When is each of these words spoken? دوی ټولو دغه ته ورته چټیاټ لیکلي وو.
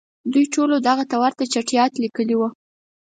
دوی 0.31 0.45
ټولو 0.53 0.75
دغه 0.87 1.03
ته 1.11 1.15
ورته 1.23 1.43
چټیاټ 1.53 1.91
لیکلي 2.03 2.35
وو. 2.37 2.49